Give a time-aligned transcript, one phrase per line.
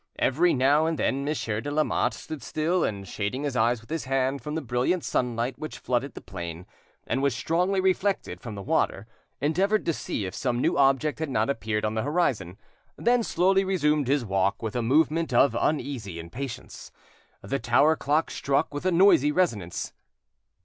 [0.17, 4.05] Every now and then Monsieur de Lamotte stood still, and, shading his eyes with his
[4.05, 6.65] hand from the brilliant sunlight which flooded the plain,
[7.05, 9.05] and was strongly reflected from the water,
[9.41, 12.57] endeavoured to see if some new object had not appeared on the horizon,
[12.97, 16.91] then slowly resumed his walk with a movement of uneasy impatience.
[17.43, 19.93] The tower clock struck with a noisy resonance.